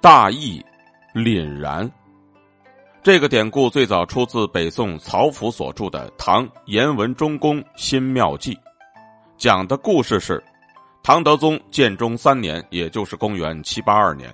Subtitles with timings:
[0.00, 0.64] 大义
[1.12, 1.90] 凛然。
[3.02, 8.54] 这个典故最早出自北宋曹府所著的《唐颜文忠公新妙记》，
[9.36, 10.42] 讲的故事是：
[11.02, 14.32] 唐德宗建中三年，也就是公元七八二年，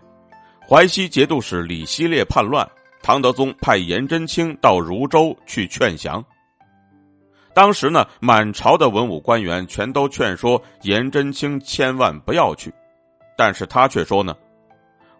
[0.68, 2.68] 淮西节度使李希烈叛乱，
[3.02, 6.22] 唐德宗派颜真卿到汝州去劝降。
[7.54, 12.70] 当时呢，满朝的文武官员全都劝说颜真卿千万不要去，
[13.34, 14.36] 但是他却说呢，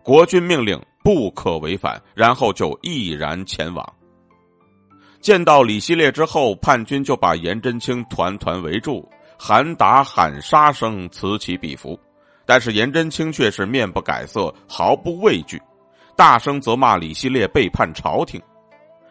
[0.05, 0.81] 国君命令。
[1.03, 3.87] 不可违反，然后就毅然前往。
[5.21, 9.07] 见到李希烈之后，叛军就把颜真卿团团围住，
[9.39, 12.01] 喊打喊杀声此起彼伏。
[12.47, 15.61] 但是颜真卿却是面不改色，毫不畏惧，
[16.17, 18.41] 大声责骂李希烈背叛朝廷。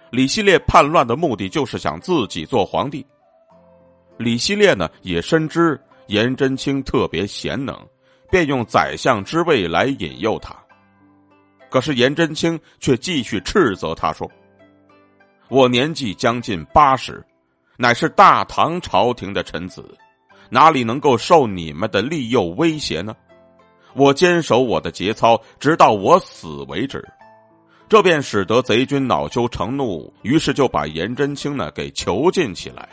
[0.09, 3.05] 李希烈叛乱的目的就是想自己做皇帝。
[4.17, 7.79] 李希烈呢也深知颜真卿特别贤能，
[8.31, 10.62] 便用宰相之位来引诱他。
[11.73, 14.29] 可是颜真卿却继续斥责他说
[15.49, 17.25] ：“我年纪将近八十，
[17.77, 19.83] 乃是大唐朝廷的臣子，
[20.51, 23.15] 哪里能够受你们的利诱威胁呢？
[23.95, 27.03] 我坚守我的节操，直到我死为止。”
[27.89, 32.87] 这便使得贼军恼羞成怒，于是就把颜真卿呢给囚禁起来。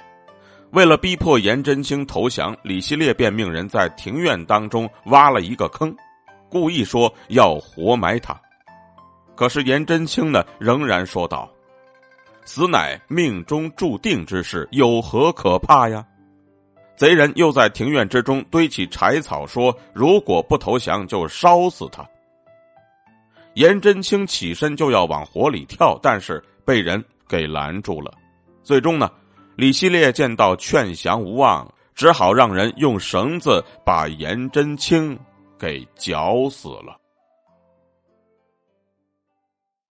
[0.70, 5.94] 为了逼迫颜真卿投降，李希烈便命人在庭院当中挖了一个坑，
[6.48, 8.40] 故意说要活埋他。
[9.40, 11.50] 可是颜真卿呢，仍然说道
[12.44, 16.06] ：“死乃命中注定之事，有何可怕呀？”
[16.94, 22.06] 贼人又在庭院之中堆起柴草，说：“如果不投降，就烧死他。”
[23.56, 28.12] 颜真卿起身就要往火里跳，但是被人给拦住了。
[28.62, 29.10] 最终呢，
[29.56, 35.18] 李希烈见到劝降无望，只好让人用绳子把颜真卿
[35.58, 36.99] 给绞死了。